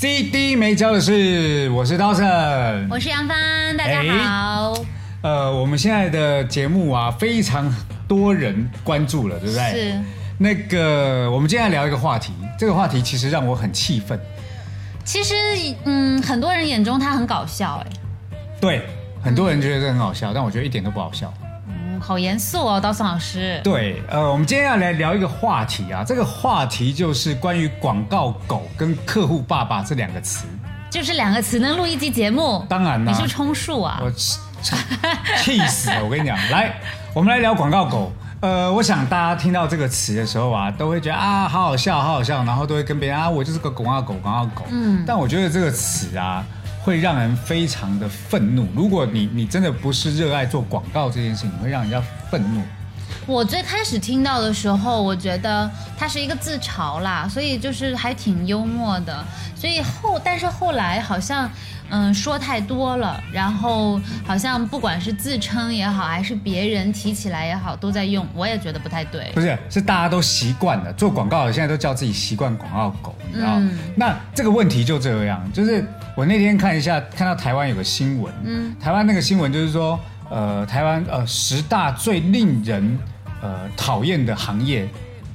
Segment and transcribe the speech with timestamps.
[0.00, 2.24] CD 没教的是，我是刀神，
[2.88, 4.72] 我是杨帆，大家好。
[5.22, 7.68] 呃，我们现在的节目啊，非常
[8.06, 9.72] 多人关注了，对不对？
[9.72, 10.00] 是。
[10.38, 14.16] 那个，我们今天聊一个话题，这个话题其实让我很气愤。
[15.04, 15.34] 其实，
[15.82, 17.90] 嗯，很多人眼中他很搞笑，哎。
[18.60, 18.82] 对，
[19.20, 21.34] 很多人觉得这很好笑，但我觉得一点都不好笑。
[22.00, 23.60] 好严肃哦，刀森老师。
[23.64, 30.46] 对，呃，我们今天要来聊一个话题啊，这个话题就是关于广告狗跟客户爸爸这两个词。
[30.90, 32.64] 就是两个词能录一集节目？
[32.68, 33.12] 当然了。
[33.12, 34.00] 你是充数啊？
[34.02, 34.10] 我
[35.42, 36.02] 气死了！
[36.02, 36.74] 我跟你讲，来，
[37.12, 38.10] 我们来聊广告狗。
[38.40, 44.64] 呃，我想大家听到这个词的时候啊，都会觉得啊，好好笑，好好笑，然后都会跟别人啊，我就是个广告狗，广告狗。
[44.70, 45.04] 嗯。
[45.06, 46.44] 但我觉得这个词啊。
[46.82, 48.66] 会让人非常的愤怒。
[48.74, 52.62] 如果你你真的不是热爱做广告这件事情，会让人家愤怒。
[53.28, 59.22] 我最开始听到的时候，我觉得它是一个自嘲啦，所以就是还挺幽默的。
[59.54, 61.50] 所以后，但是后来好像，
[61.90, 69.30] 嗯，说太多了，然后好像不管是自称也好，还是别人提起来也好，都在用，我也觉得不太对。
[69.34, 73.60] 不是，是大家都习惯了做广告的，现在都叫自己习惯广告狗，你知道
[73.94, 75.84] 那这个问题就这样，就是
[76.16, 82.98] 我那天看一下，看到台湾有个新闻，嗯，台湾那个新闻就是说，呃，台湾呃十大最令人
[83.40, 84.88] 呃，讨厌的行业，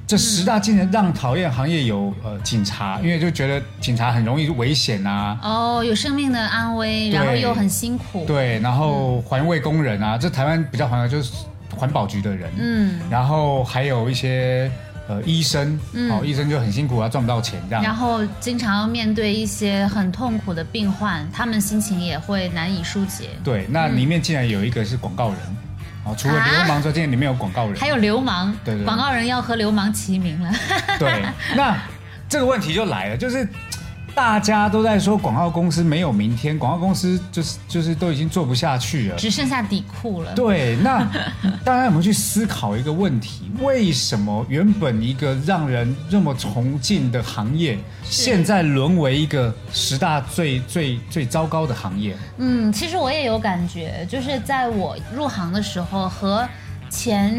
[0.06, 5.40] 这十大竟然让讨厌行业有呃警察，因为就觉得警察很容易危险啊。
[5.42, 8.26] 哦，有生命的安危，然后又很辛苦。
[8.26, 11.32] 对，然后环卫工人啊，这台湾比较环的就是
[11.74, 12.52] 环保局的人。
[12.60, 13.00] 嗯。
[13.10, 14.70] 然后还有一些
[15.08, 15.80] 呃医生，
[16.12, 17.82] 哦，医生就很辛苦啊，赚不到钱这样。
[17.82, 23.30] 然后经常要面对一些很痛苦的病患，他们心情也会难以疏解。
[23.44, 25.38] 对，那里面竟然有一个是广告人。
[26.04, 30.52] 哦，除了流氓之外，今天里面有广告人，还有流氓，对对，广告人要和流氓齐名了。
[31.00, 31.24] 对，
[31.56, 31.78] 那
[32.28, 33.48] 这个问题就来了，就是。
[34.16, 40.34] 大家都在说广告公司没有明天，广告公司就是就是都已经做不下去了，只剩下底裤了。
[40.36, 41.04] 对，那
[41.64, 43.52] 大家有没有去思考一个问题？
[43.60, 52.16] 为什么原本一个让人这么崇敬的行业，现在沦为一个十大最最最糟糕的行业？
[52.38, 56.48] 嗯，其实我也有感觉，就是在我入行的时候和
[56.88, 57.36] 前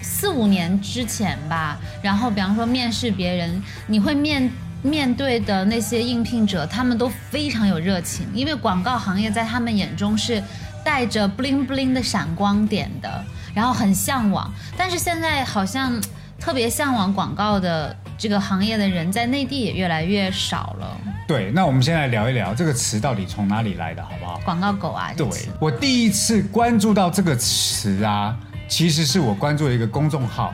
[0.00, 4.50] 四五年之前吧，然后比方说面试别人，你会面。
[4.82, 10.42] 面对的那些应聘者，他们都非常有热情，因为广告行业在他们眼中是
[10.84, 13.24] 带着 bling bling 的闪光点的，
[13.54, 14.52] 然后很向往。
[14.76, 16.00] 但是现在好像
[16.38, 20.96] 特别向往广告的这个行业的人，在内地也越来越少了。
[21.28, 24.40] 对，那我们先来聊一聊这个词到底从哪里来的，好不好？
[24.44, 25.12] 广告狗啊！
[25.16, 25.28] 对，
[25.60, 28.36] 我第一次关注到这个词啊，
[28.66, 30.52] 其实是我关注了一个公众号，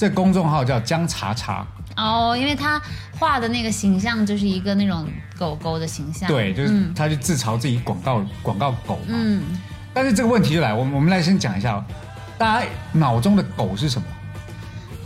[0.00, 1.66] 这公众号叫姜茶茶。
[1.94, 2.80] 哦，因为他
[3.18, 5.06] 画的那个形象就是一个那种
[5.38, 9.08] 狗狗的形象，对，就是他就自嘲自己广告广告狗嘛。
[9.08, 9.42] 嗯，
[9.92, 11.84] 但是这个问题就来，我们我们来先讲一下，
[12.38, 14.08] 大家脑中的狗是什么？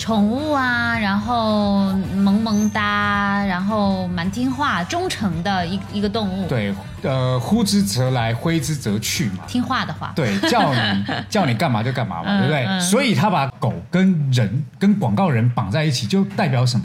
[0.05, 6.47] 宠物啊，然后萌萌哒，然后蛮听话、忠诚的一一个动物。
[6.47, 9.39] 对，呃，呼之则来，挥之则去嘛。
[9.47, 10.13] 听话的话。
[10.15, 12.81] 对，叫你叫你干嘛就干嘛嘛， 对不对？
[12.81, 16.85] 所以他把狗跟人、跟广告人绑在一起，就代表什么？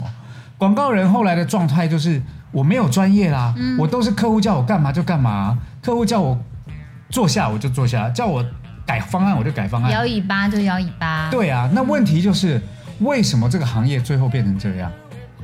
[0.56, 6.38] 广告人后来的状态就是我没有专业啦，我都是客户叫我干嘛就干嘛，客户叫我
[7.10, 8.42] 坐下我就坐下，叫我
[8.86, 11.28] 改方案我就改方案，摇尾巴就摇尾巴。
[11.30, 12.58] 对啊，那问题就是。
[13.00, 14.90] 为什么这个行业最后变成这样？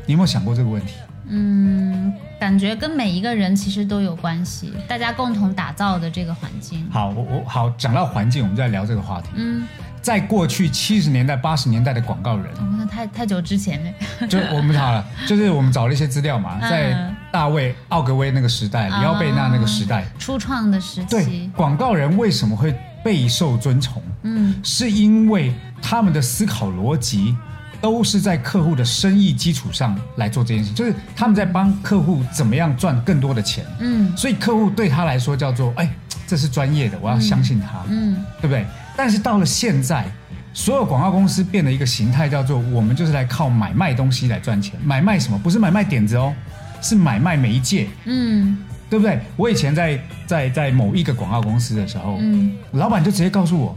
[0.06, 0.94] 你有没有想过这个问题？
[1.28, 6.86] 嗯，感觉跟每一个人其实都有关系，大家共同打造的这个环境。
[6.90, 9.30] 好，我我好讲到环境，我们再聊这个话题。
[9.34, 9.66] 嗯，
[10.00, 12.46] 在过去七十年代、八十年代的广告人，
[12.78, 14.28] 那太太久之前了。
[14.28, 24.00] 就我们好了， 就是我们找了一些资料嘛，在大卫奥格威那个时代，里奥贝纳那个时代，初创的时期，对广告人为什么会备受尊崇？
[24.22, 27.36] 嗯，是因为他们的思考逻辑。
[27.78, 33.64] 都是在客户的生意基础上来做这件事，就是他们在帮客户怎么样赚更多的钱。
[33.78, 35.88] 嗯，所以客户对他来说叫做，哎，
[36.26, 37.84] 这是专业的，我要相信他。
[37.88, 38.66] 嗯，对不对？
[38.96, 40.06] 但是到了现在，
[40.54, 44.80] 所有广告公司变了一个形态，叫做我们就是来靠买卖东西来赚钱。
[44.82, 45.38] 买卖什么？
[45.38, 46.34] 不是买卖点子哦，
[46.80, 47.88] 是买卖媒介。
[48.06, 48.56] 嗯，
[48.88, 49.20] 对不对？
[49.36, 53.76] 我以前在在在某一个广告公司的时候，嗯，老板就直接告诉我，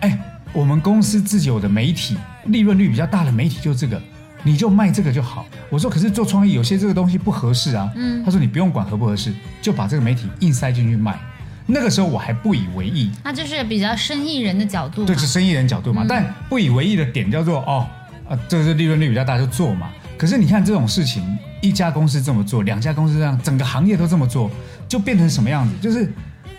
[0.00, 0.16] 哎，
[0.52, 2.16] 我们公司自己有的媒体
[2.46, 4.00] 利润率比较大的媒体就这个，
[4.42, 5.46] 你就卖这个就好。
[5.68, 11.18] 我说可是做创意有些这个东西不合适啊，嗯，他说你不用管合不合适，就把这个媒体硬塞进去卖。
[11.66, 16.04] 那个时候我还不以为意，那就是比较生意人的角度，对，是生意人角度嘛。
[16.08, 17.86] 但不以为意的点叫做哦，
[18.26, 19.90] 啊，这是利润率比较大就做嘛。
[20.16, 21.22] 可是你看这种事情，
[21.60, 24.50] 一家公司这么做，两家公司这样，整个行业都这么做，
[24.88, 25.74] 就变成什么样子？
[25.82, 26.10] 就是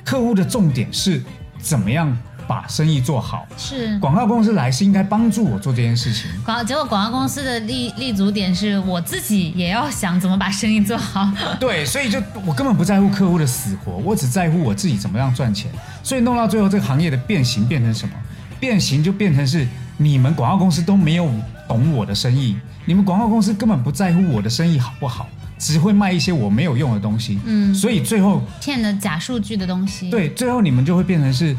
[0.05, 1.21] 客户的重点是
[1.57, 2.15] 怎么样。
[2.49, 6.25] 把生意做好是广告公司来是应该帮助我做这件事情。
[6.43, 11.31] 广结果广告公司的立立足点是我自己也要想怎么把生意做好。
[11.61, 15.69] 对，所以就我根本不在乎客户的死活，我只在乎我自己怎么样赚钱。
[16.01, 18.15] 所以弄到最后，这个行业的变形变成什么？
[18.59, 19.67] 变形就变成是
[19.97, 21.31] 你们广告公司都没有
[21.67, 25.29] 懂我的生意，你们广告公司根本不在乎我的生意好不好，
[25.59, 27.39] 只会卖一些我没有用的东西。
[27.45, 30.09] 嗯，所以最后骗的假数据的东西。
[30.09, 31.55] 对，最后你们就会变成是。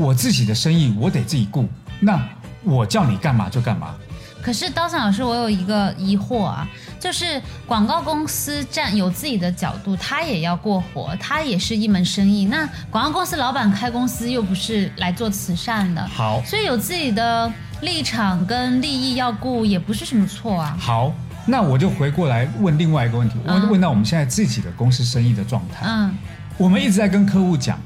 [0.00, 1.68] 我自己的生意我得自己顾，
[2.00, 2.18] 那
[2.64, 3.94] 我叫你干嘛就干嘛。
[4.42, 6.66] 可是刀山老师，我有一个疑惑啊，
[6.98, 12.46] 就是广告公司占有自己的角度，他也要过活，他也是一门生意。
[12.46, 20.74] 那广告公司老板开公司又不是来做慈善的，好，所以有自己的立场跟利益要顾，也不是什么错啊。
[20.80, 21.12] 好，
[21.44, 25.84] 那我就回过来问另外一个问题，我问到我们现在自己的公司生意的状态。
[25.86, 26.16] 嗯，
[26.56, 27.78] 我们一直在跟客户讲。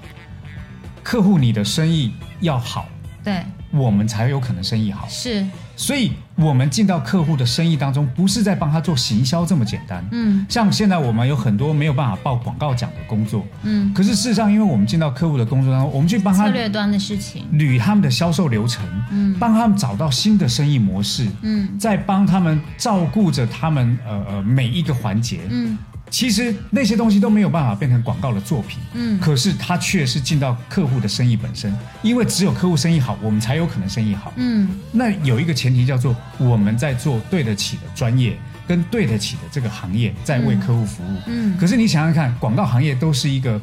[1.05, 2.89] 客户，你的生意要好，
[3.23, 5.06] 对，我们才有可能生意好。
[5.06, 5.47] 是，
[5.77, 10.03] 所以我们进到客户的生意当中，不是在帮他做行销这么简单。
[10.12, 13.45] 嗯，像现在我们有很多没有办法报广告奖的工作。
[13.65, 25.77] 嗯，可是事实上，因为我们进到客户的工作当中，我们去帮他策略端的事情，捋他们的销售流程，嗯，帮他们找到新的生意模式，嗯，再帮他们照顾着他们呃呃每一个环节，嗯。
[26.11, 34.69] 其实那些东西都没有办法变成广告的作品，嗯，可是它却是进到客户的生意本身，因为只有客户生意好，我们才有可能生意好，嗯。
[34.93, 41.56] 那有一个前提叫做我们在做对得起的专业跟对得起的这个行业，在为客户服务，嗯。
[41.59, 43.61] 可是你想想看，广告行业都是一个，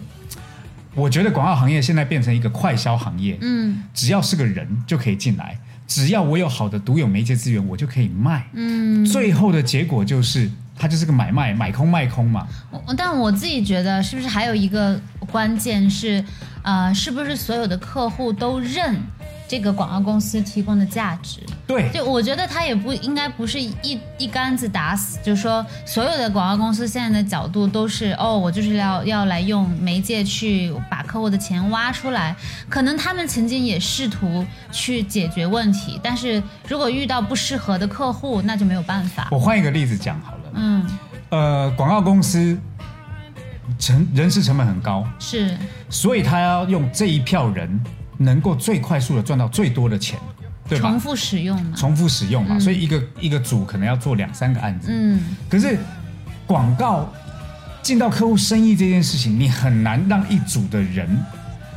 [0.94, 5.58] 我觉得广告行业现在变成一个快销行业，嗯，只要是个人就可以进来，
[5.88, 9.06] 只要我有好的独有媒介资源，我就可以卖，嗯。
[9.06, 10.52] 最后的结果就是。
[10.82, 12.48] 它就是个买卖，买空卖空嘛。
[12.98, 15.00] 但我自己觉得，是不是还有一个
[15.32, 16.26] 关键是，
[16.64, 19.00] 呃，是不是所有的客户都认？
[19.48, 32.34] 这个广告公司提供的价值，对，就我觉得他也不应该不是一一竿子打死，就是说所有的广告公司现在的角度都是哦，我就是要要来用媒介去把客户的钱挖出来，
[32.70, 39.28] 可能他们曾经也试图去解决问题，但是如果遇到不适合的客户，那就没有办法。
[39.32, 40.86] 我换一个例子讲好了，嗯，
[41.30, 42.58] 呃，广告公司
[43.80, 45.58] 成人事成本很高，是，
[45.90, 47.80] 所以他要用这一票人。
[48.18, 50.20] 能够最快速的赚到最多的钱，
[50.70, 50.92] 对吧？
[50.92, 54.90] 重复使用嘛，重复使用嘛，所以一个一个组可能要做两三个案子。
[54.92, 55.20] 嗯，
[55.50, 55.80] 可是
[56.46, 57.12] 广告
[57.82, 61.10] 进到客户生意这件事情，你很难让一组的人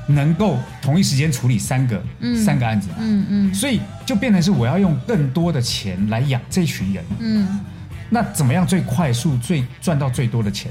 [0.06, 2.02] 能够同一时间处理三个
[2.44, 2.90] 三个案子。
[2.98, 7.02] 嗯嗯，所以就变成是我要用更多的钱来养这群人。
[7.20, 7.60] 嗯，
[8.10, 10.70] 那怎么样最快速最赚到最多的钱？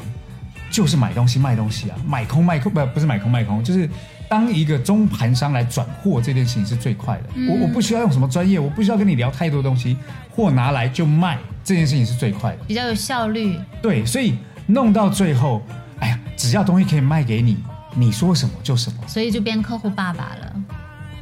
[0.72, 3.90] 就是买东西卖东西啊，买空卖空不不是买空卖空，就是。
[4.30, 9.96] 当一个中盘商来转货这件事情是最快的，我我不需要用什么专业，我不需要跟你聊太多东西，
[10.32, 13.60] 货拿来就卖，这件事情是最快的，比较有效率。
[13.80, 14.36] 对，所以
[14.66, 15.62] 弄到最后，
[16.00, 17.60] 哎呀，只要东西可以卖给你，
[17.94, 20.56] 你说什么就什么，所以就变客户爸爸了。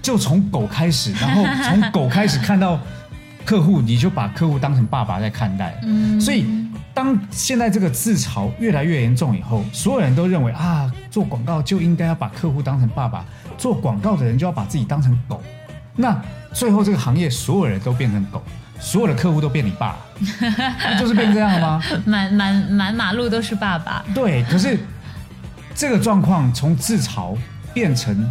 [0.02, 2.80] 就从狗开始，然后从狗开始看到
[3.46, 5.80] 客户，你就把客户当成爸爸在看待。
[5.84, 6.46] 嗯，所以。
[6.94, 13.24] 当现在这个自嘲越来越严重以后，所有人都认为啊，做广告就应该要把客户当成爸爸，
[13.58, 15.42] 做广告的人就要把自己当成狗。
[15.96, 16.22] 那
[16.52, 18.44] 最后这个行业所有人都变成狗，
[18.78, 19.96] 所有的客户都变你爸，
[21.00, 21.84] 就是变这样了吗？
[22.06, 24.04] 满满满马路都是爸爸。
[24.14, 24.78] 对，可是
[25.74, 27.38] 这个状况从自嘲
[27.74, 28.30] 变成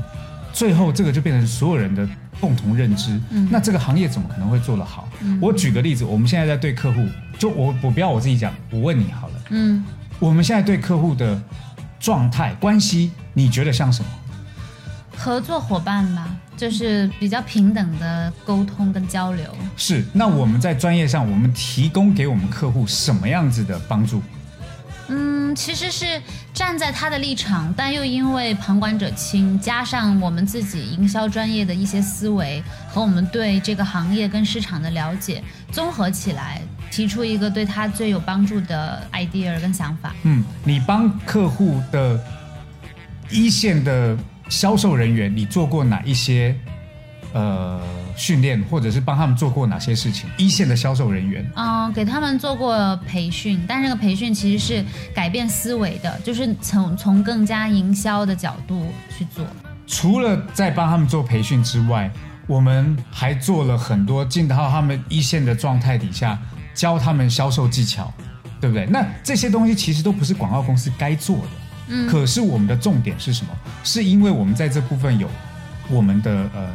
[0.53, 2.07] 最后，这个就变成所有人的。
[2.41, 3.21] 共同认知，
[3.51, 5.09] 那这个行业怎么可能会做得好？
[5.41, 7.07] 我举个例子，我们现在在对客户，
[7.39, 9.85] 就我我不要我自己讲，我问你好了，嗯，
[10.19, 11.41] 我们现在对客户的
[11.99, 14.11] 状态关系，你觉得像什么？
[15.17, 19.45] 合作伙伴吧，就是比较平等的沟通跟交流。
[19.77, 24.23] 是，那我们在专业上，我们提供给我们客户什么样子的帮助？
[25.55, 26.21] 其实是
[26.53, 35.43] 站在他的立场，但又因为旁观者清，加上我们自己营销专业的一些思维和我们对这个行业跟市场的了解，
[35.73, 40.15] 综合起来，提出一个对他最有帮助的 idea 跟想法。
[40.23, 42.19] 嗯，你帮客户的
[43.31, 44.17] 一线的
[44.49, 46.55] 销售人员，你做过哪一些
[47.33, 47.81] 呃
[48.17, 50.29] 训练，或者是帮他们做过哪些事情？
[50.37, 54.85] 一线的销售人员，嗯，给他们做过培训，但这个培训其实是
[55.15, 59.45] 改变思维的，就是从从更加营销的角度去做。
[59.87, 62.11] 除了在帮他们做培训之外，
[62.47, 66.39] 我们还做了很多进到他们一线的状态底下，
[66.75, 68.13] 教他们销售技巧，
[68.61, 68.87] 对不对？
[68.87, 71.43] 那这些东西其实都不是广告公司该做的。
[71.89, 73.53] 嗯，可是我们的重点是什么？
[73.83, 75.29] 是因为我们在这部分有
[75.91, 76.69] 我们的呃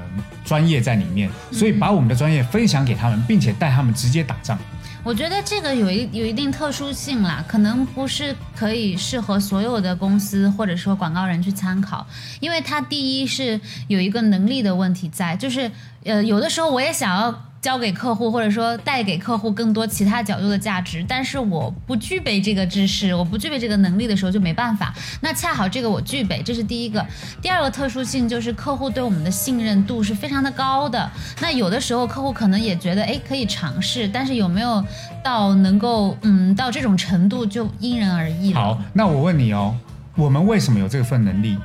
[0.43, 4.57] 专业在里面，所以把我们的专业分享给他们，并且带他们直接打仗。
[5.03, 12.05] 我觉得这个有一有一定特殊性啦，可能不是可以适合所有的公司或者说广告人去参考，
[12.39, 15.71] 因为它第一是有一个能力的问题在，就是
[16.03, 17.43] 呃有的时候我也想要。
[17.65, 24.93] 交给客户，或者说带给客户更多其他角度的价值，但是我不具备这个知识，我不具备这个能力的时候就没办法。
[25.19, 27.03] 那恰好这个我具备，这是第一个。
[27.41, 31.09] 第二个特殊性就是客户对我们的信任度是非常的高的。
[31.41, 34.85] 那有的时候客户可能也觉得，哎，可以尝试，但是有没有
[35.23, 38.61] 到能够嗯到这种程度，就因人而异了。
[38.61, 39.75] 好，那我问你哦，
[40.15, 41.57] 我们为什么有这份能力？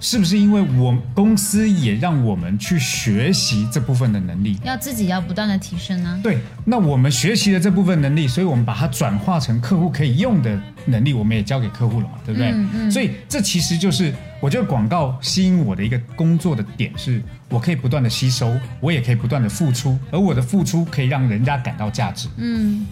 [0.00, 4.56] 是不是因为我公司也让我们去学习这部分的能力？
[4.62, 6.20] 要自己要不断的提升呢？
[6.22, 12.50] 对，那我们学习了这部分能力，所以我们把它转化成客户可以用的能力，我们也交给客户了嘛，对不对？
[12.52, 12.90] 嗯嗯。
[12.90, 22.28] 所以这其实就是我觉得广告吸引我的一个工作的点，是我可以不断的吸收，我也可以不断的付出，而我的付出可以让人家感到价值。
[22.36, 22.86] 嗯，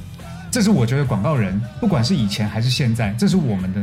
[0.50, 3.80] 这是我觉得广告人，不管是以前还是现在，这是我们的。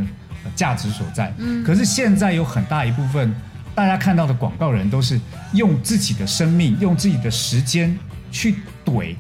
[0.56, 1.34] 价值所在。
[1.38, 3.34] 嗯，可是现在有很大一部分，
[3.76, 5.20] 大家看到的广告人都是
[5.54, 7.98] 用自己的生命、用自己的时间
[8.32, 9.16] 去怼、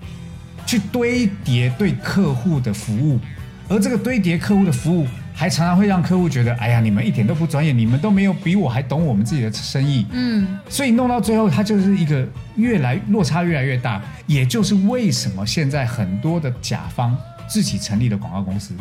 [0.65, 3.19] 去堆叠对客户的服务，
[3.67, 10.05] 而这个堆叠客户的服务，还常常会让客户觉得：哎呀，你们一点都不专业，你们都没有比我还懂我们自己的生意。
[10.11, 14.01] 嗯，所以弄到最后，它就是一个越来落差越来越大。
[14.27, 18.73] 也就是为什么现在很多的甲方自己成立的广告公司。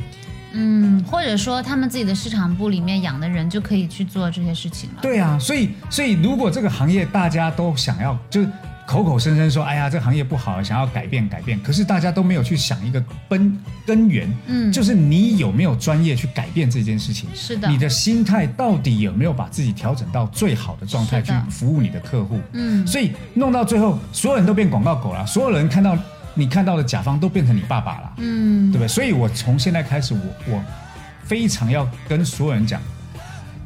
[0.52, 4.98] 嗯，或者说他们自己的市场部里面养的人就可以去做这些事情了。
[5.02, 8.48] 对啊，所以所以如果这个行业大家都想要，就是
[8.86, 17.28] 口口声声说，哎呀，这个行业不好，想要改变改变，可是大家都没有去想一个根根源，嗯，就是你有没有专业去改变这件事情？
[17.34, 22.40] 是的，你的心态到底有没有把自己调整到最好的状态去服务你的客户？
[22.52, 25.96] 嗯，所以弄到最后，所有人都变广告狗了，所有人看到。
[26.34, 28.88] 你看到的甲方都变成你爸爸了，嗯，对不对？
[28.88, 30.64] 所以我从现在开始，我我
[31.24, 32.80] 非常要跟所有人讲，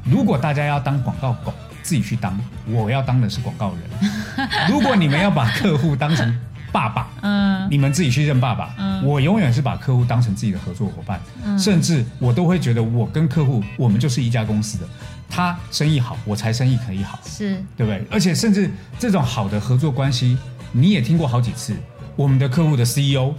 [0.04, 2.32] 如果大家要当广告狗，自己去当；
[2.66, 4.48] 我要当的是广告人。
[4.68, 6.40] 如果你们要把客户当成
[6.72, 8.74] 爸爸，嗯，你们自己去认爸爸。
[8.78, 11.20] 嗯，我永远是把客户当成自己的合作伙伴，
[11.58, 14.86] 甚至我都会觉得我跟客户，我们就是一家公司的。
[15.28, 18.04] 他生意好，我才生意可以好，是对不对？
[18.10, 20.36] 而且甚至这种好的合作关系，
[20.72, 21.74] 你也听过好几次。
[22.16, 23.34] 我们的客户的 CEO，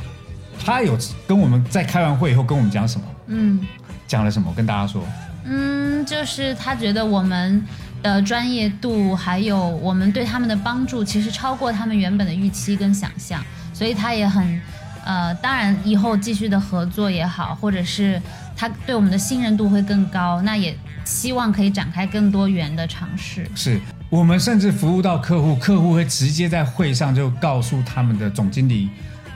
[0.64, 3.08] 他有跟我们在开完会以后跟我们讲什么？
[3.28, 3.60] 嗯，
[4.08, 4.54] 讲了什么？
[4.56, 5.04] 跟大家说。
[5.44, 7.66] 嗯，就是他觉得我们
[8.04, 13.44] 的专业度还有我们对他们的帮助，其实超过他们原本的预期跟想象，
[13.74, 14.62] 所以他也很，
[15.06, 18.22] 呃，当然以后继续的合作也好，或者是
[18.56, 23.50] 他对我们的信任度会更高，那也希望可以展开更多元的尝试。
[23.56, 23.80] 是。
[24.10, 28.90] 我们甚至服务到客户，客户会直接在会上就告诉他们的总经理，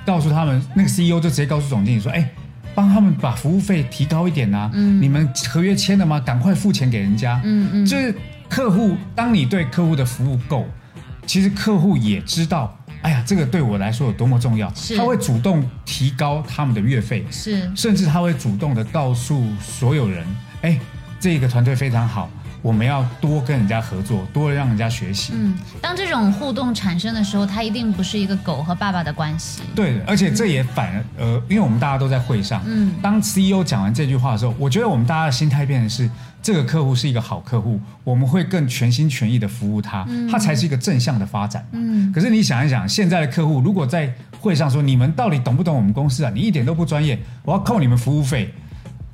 [0.05, 2.29] 告诉他们那个 CEO 就直接告诉总经理说：“哎，
[2.73, 4.71] 帮他们把服务费提高一点呐！
[4.73, 6.19] 你们合约签了吗？
[6.21, 8.15] 赶快付钱给人家。”嗯嗯，就是
[8.47, 10.65] 客户，当你对客户的服务够，
[11.25, 20.25] 其实客户也知道，哎呀，这个对我来说有多么重要，他会主动提高他们的月费，是，甚至他会主动的告诉所有人
[20.63, 20.79] ：“哎，
[21.19, 22.29] 这个团队非常好。”
[22.61, 25.33] 我们要多跟人家合作，多让人家学习。
[25.35, 29.61] 嗯，当这种互动产生的时候，它一定不是一个狗和爸爸的关系。
[29.73, 32.61] 对，而且这也反呃，因为我们大家都在会上。
[32.65, 36.09] 嗯，当 CEO 讲完这句话的时候，我觉得我们大家的心态变的是，
[36.41, 41.65] 这个客户是一个好客户，我们会更全心全意的服务他，他才是一个正向的发展。
[41.71, 46.31] 嗯，可是你想一想，现在的客户如果在会上说，你们到底懂不懂我们公司啊？
[46.33, 48.53] 你一点都不专业，我要扣你们服务费。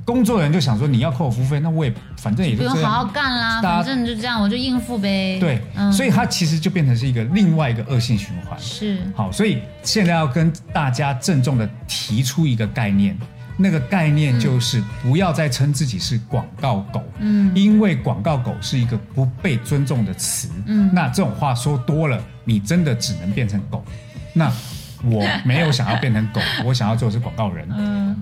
[0.07, 5.37] 工作人员就想说，你要扣我服务费，那我也反正也就不用好好干啦，反正就这样，我就应付呗。
[5.37, 5.61] 对，
[5.91, 8.57] 所以它其实就变成是一个另外一个恶性循环。
[8.57, 13.17] 是，好，所以现在要跟大家郑重的提出一个概念，
[13.57, 23.83] 那个概念就是不要再称自己是广告狗，嗯，因为广告狗是一个不被尊重的词，嗯，那这种话说多了，你真的只能变成狗。
[24.31, 24.49] 那
[25.03, 27.67] 我没有想要变成狗， 我想要做的是广告人。
[27.75, 28.15] 嗯，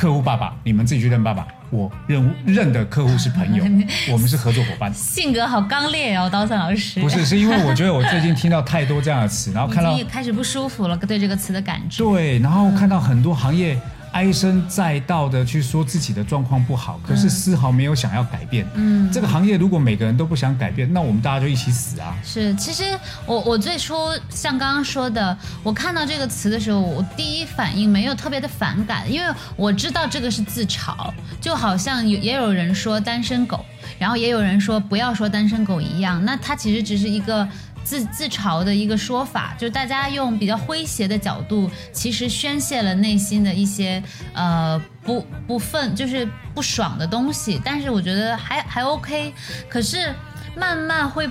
[0.00, 1.46] 客户爸爸，你们自己去认爸爸。
[1.68, 3.62] 我认认的客户是朋友，
[4.10, 4.90] 我们是合作伙伴。
[4.94, 6.98] 性格好刚烈哦，刀森老师。
[7.00, 12.02] 不是，是因为我觉得我最近听到太多这样的词，然后看到开始不舒服了，对这个词的感觉。
[12.02, 13.78] 对，然后看到很多行业。
[14.12, 18.66] 唉声载道的去说自己的状况不好，可是丝毫没有想要改变。
[18.74, 22.16] 嗯，这个行业如果每个人都不想改变，那我们大家就一起死啊！
[22.24, 23.94] 是，其实我我最初
[24.28, 33.64] 像刚刚说的，我看到这个词的时候，我第一反应没有特别的反感，因为我知道这个是自嘲，就好像有也有人说单身狗，
[33.98, 37.48] 然后也有人说不要说单身狗一样，那它其实只是一个。
[37.84, 44.02] 自自嘲的一个说法，就是大家用比较诙谐的角度，其实宣泄了内心的一些
[44.34, 47.60] 呃不不愤，就是不爽的东西。
[47.64, 49.32] 但是我觉得还还 OK。
[49.68, 50.14] 可是
[50.54, 51.28] 慢慢会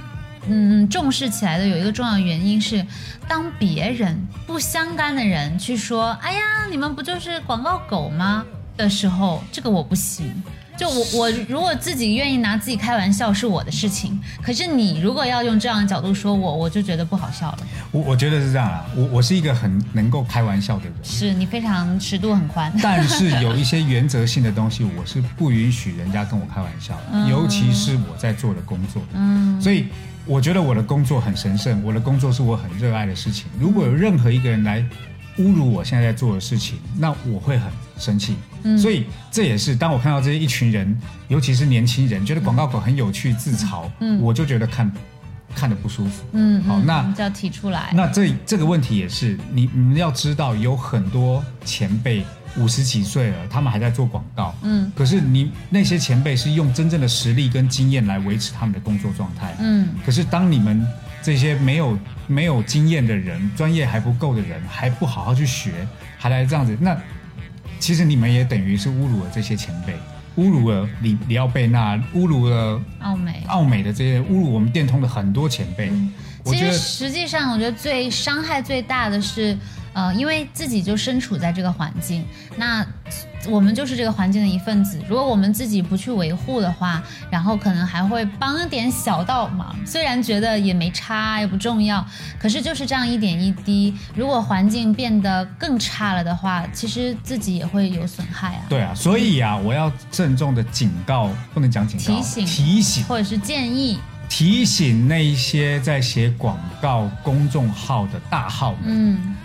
[0.48, 2.86] 嗯重视起来的有一个重要原因是，
[3.28, 10.42] 当别人不相干的人去说“哎呀，你们不就是广告狗吗”的时候，这个我不行。
[10.80, 17.58] 就我我如果自己愿意拿自己开玩笑是我的事情，可是你如果要用这样的角度说我，我就觉得不好笑了。
[17.92, 26.98] 我我觉得是这样啊，我我是一个很能够开玩笑的人，是你非常尺度很宽， 但是有一些原则性的东西，我是不允许人家跟我开玩笑，
[27.30, 29.02] 尤其是我在做的工作。
[29.14, 29.88] 嗯，所以
[30.26, 33.48] 我觉得我的工作很神圣，我的工作是我很热爱的事情。
[33.60, 34.82] 如果有任何一个人来。
[35.38, 38.36] 侮辱我现在在做的事情，那我会很生气。
[38.64, 44.92] 嗯，所以这也是当我看到这些一群人，尤其是年轻人，觉得广告狗很有趣、自嘲，嗯，我就觉得看
[45.56, 46.24] 看的不舒服。
[46.34, 47.92] 嗯，好，那就要提出来。
[47.94, 52.26] 那这这个问题也是，你你们要知道，有很多前辈
[52.58, 54.56] 五十几岁了，他们还在做广告。
[54.64, 59.56] 嗯，可是你那些前辈是用真正的实力跟经验来维持他们的工作状态。
[59.60, 60.86] 嗯，可是当你们
[61.22, 61.98] 这些没有。
[62.32, 65.72] 没有经验的人，专业还不够的人，还不好好去学，
[66.16, 66.96] 还来这样子，那
[67.80, 69.94] 其实你们也等于是侮辱了这些前辈，
[70.38, 75.92] 侮辱了里里奥贝纳，侮辱了奥美奥美的这些，侮辱我们电通的很多前辈。
[76.46, 79.58] 其实实际上，我觉得最伤害最大的是。
[79.94, 82.26] 呃，因为自己就身处在这个环境，
[82.58, 82.86] 那
[83.48, 85.00] 我们就是这个环境的一份子。
[85.08, 92.06] 如果我们自己不去维护的话，然后可能还会帮点小道忙，虽然觉得也没差，也不重要，
[92.38, 93.94] 可是就是这样一点一滴。
[94.14, 98.62] 如果环境变得更差了的话，其实自己也会有损害啊。
[98.68, 103.98] 对啊，所以啊，我要郑重的警告，不能讲警告，提醒提醒，或者是建议
[104.28, 108.82] 提醒那一些在写广告公众号的大号们。
[108.86, 109.36] 嗯。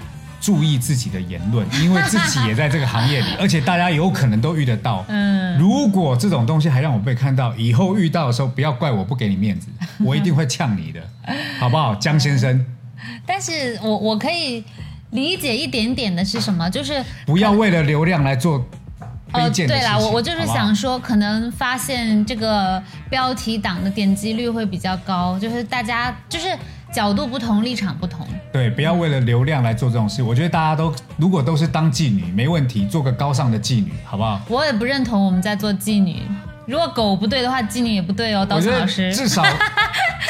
[0.45, 5.03] 注意自己的言论， 因为自己也在这个行业里， 而且大家有可能都遇得到。
[5.09, 9.69] 嗯，如果这种东西还让我被看到，以后遇到的时候，不要怪我不给你面子，
[10.05, 11.01] 我一定会呛你的，
[11.59, 12.63] 好不好，江先生？
[13.25, 14.63] 但是我我可以
[15.13, 18.59] 理解一点点的是什么，就是不要为了流量来做
[19.33, 26.49] 哦，对啦，我我就是想说，可能发现这个标题党的点击率会比较高，就是大家就是。
[26.95, 28.25] 角度不同，立场不同。
[28.53, 30.23] 对，不要为了流量来做这种事。
[30.23, 34.41] 我觉得大家都如果都是当妓女，没问题，做个高尚的妓女，好不好？
[34.49, 36.23] 我也不认同我们在做妓女。
[36.66, 39.14] 如果狗不对的话，妓女也不对哦，刀子老师。
[39.14, 39.44] 至少。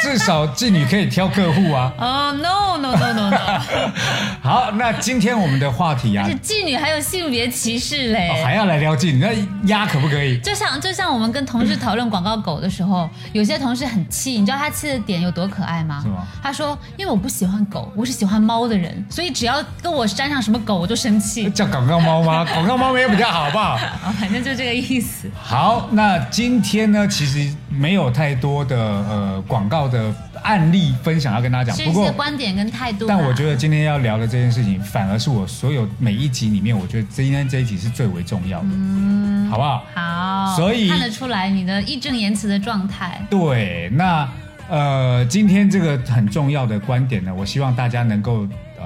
[0.01, 1.91] 至少妓女可以挑客户啊！
[1.97, 3.61] 哦，no no no no no。
[4.43, 10.37] 好，那今天我们的话题啊，是妓女还有性别歧视嘞，还要来撩妓女，那鸭可不可以？
[10.39, 15.99] 就像就像我们跟同事讨论广告狗的时候，有些同事很气，你知道他气的点有多可爱吗？
[16.03, 16.27] 是吗？
[16.43, 22.45] 他说：“因为我不喜欢狗，我是喜欢猫的人，所以只要跟我沾上什么狗，我就生气。”叫广告猫吗？
[22.53, 23.71] 广告猫没有比较好，好不好？
[23.73, 25.31] 啊，反正就这个意思。
[25.41, 30.13] 好，那今天呢，其实没有太多的呃广告的。
[30.45, 33.07] 案例分享要跟大家讲，不过观点跟态度。
[33.07, 39.83] 但我觉得今天要聊的这件事情，反而是我所有每一集里面，我觉得今天这一集是最为重要的，嗯，好不好？
[39.95, 43.19] 好，所以看得出来你的义正言辞的状态。
[43.27, 44.29] 对，那
[44.69, 48.41] 呃，今天这个很重要的观点呢，我希望大家能够
[48.77, 48.85] 呃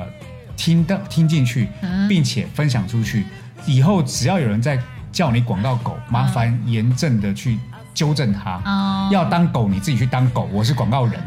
[0.56, 1.68] 听到听进去，
[2.08, 3.26] 并且分享出去。
[3.66, 4.80] 以后只要有人在
[5.12, 7.60] 叫你广告狗，麻烦严正的去。
[7.92, 11.20] 纠正他，要当狗你自己去当狗，我是广告人，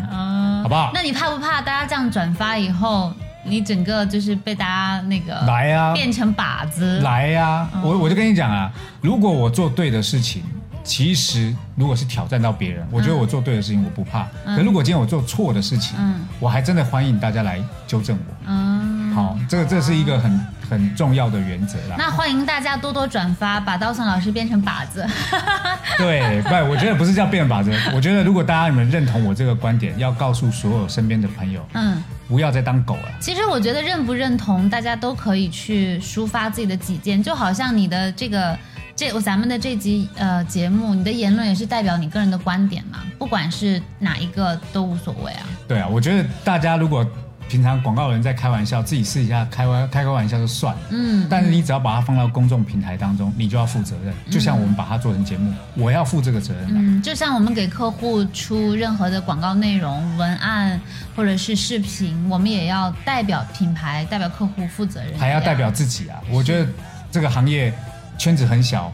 [0.62, 0.90] 好不好？
[0.94, 3.12] 那你怕不怕大家这样转发以后，
[3.44, 7.68] 你整个就是被大家那个来呀，变成靶子来呀？
[7.82, 10.42] 我我就跟你讲啊，如果我做对的事情，
[10.82, 14.26] 其实如果是挑战到别人，我觉得我做对的事情我不怕。
[14.46, 15.98] 可如果今天我做错的事情，
[16.40, 18.34] 我还真的欢迎大家来纠正我。
[18.46, 20.40] 嗯，好，这个这是一个很。
[20.72, 21.96] 很重要的原则啦。
[21.98, 25.06] 那欢迎大家多多转发，把刀森老师变成靶子。
[25.98, 33.12] 对，不，我觉得不是叫变靶子，我觉得如果大家你们认同我这个观点，要告诉所有身边的朋友，嗯，不要再当狗了。
[33.20, 38.58] 其实我觉得认不认同，大家都可以去抒发自己的己见，就好像你的这个。
[38.94, 42.98] 这咱们的这集呃节目，你的言论也是代表你个人的观点嘛？
[43.18, 45.46] 不管是哪一个都无所谓啊。
[45.66, 47.04] 对啊，我觉得大家如果
[47.48, 50.80] 平常广告人在开玩笑，自己试一下开玩开个玩笑就算了。
[50.90, 51.26] 嗯。
[51.28, 54.14] 但是你只要把它放到公众平台当中，你就要负责任。
[54.30, 56.68] 就像我们把它做成节目，我要负这个责任。
[56.70, 60.80] 嗯，就像我们给客户出任何的广告内容、文案
[61.14, 65.18] 或者是视频，我们也要代表品牌、代表客户负责任。
[65.18, 66.20] 还要代表自己啊！
[66.30, 66.66] 我觉得
[67.10, 67.72] 这个行业。
[68.18, 68.92] 圈子很小，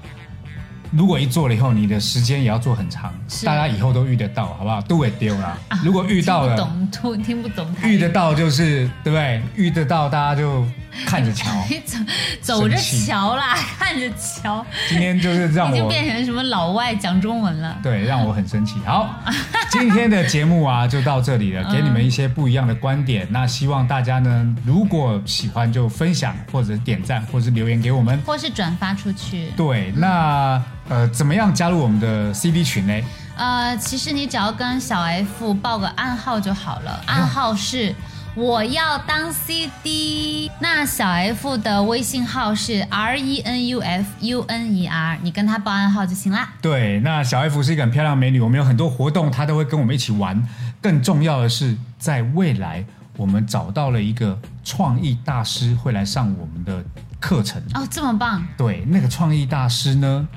[0.90, 3.12] 如果一做了以后，你的时间也要做很长，
[3.44, 4.80] 大家以后都遇得到，好不好？
[4.82, 5.58] 都会丢了。
[5.84, 7.66] 如果遇到了，懂听不懂？
[7.82, 9.42] 遇得到就是对不对？
[9.56, 10.64] 遇得到大家就。
[11.06, 11.48] 看着瞧，
[12.42, 14.66] 走走着瞧啦， 看着瞧。
[14.88, 17.78] 今天就是让我已经变成什么老外讲中文了。
[17.84, 18.80] 对，让我很生气。
[18.84, 19.08] 好，
[19.70, 23.28] 今天的节目啊就到这里了，给你们一些不一样的观点。
[23.30, 29.50] 那希望大家呢，如果喜欢就分享或者点赞，或者是留言给我们，或是转发出去。
[29.56, 33.00] 对，那呃，怎么样加入我们的 CD 群呢？
[33.36, 37.94] 呃，其实你只要跟小 F 报个暗号就好了，暗号是。
[38.34, 46.48] 我要当 CD，那小 F 的微信号是 R E N U F U N E R，你跟他报暗号就行啦。
[46.62, 50.40] 对，那小 F 是一个很漂亮美女，我们有很多活动，她都会跟我们一起玩。
[50.80, 52.84] 更重要的是，在未来
[53.16, 56.84] 我们找到了一个创意大师会来上我们的
[57.18, 57.60] 课程。
[57.74, 58.46] 哦，这么棒！
[58.56, 60.28] 对，那个创意大师呢，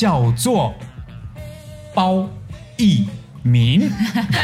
[0.00, 0.74] 叫做
[1.92, 2.26] 包
[2.78, 3.04] 奕
[3.42, 3.82] 明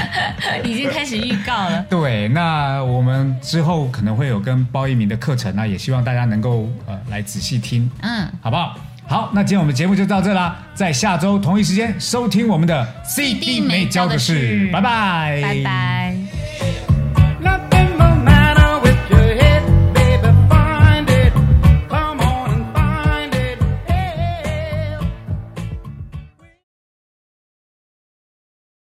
[0.63, 1.83] 已经开始预告了。
[1.89, 8.77] 对，那我们之后可能会有跟包奕明的课程那也希望大家能够呃来仔细听，嗯，好不好？
[9.09, 16.06] 好，那今天我们节目就到这啦，在下周同一时间收听我们的 CD 没教的事，拜拜，拜拜。